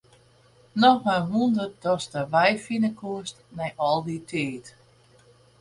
[0.81, 4.65] Noch in wûnder datst de wei fine koest nei al dy tiid.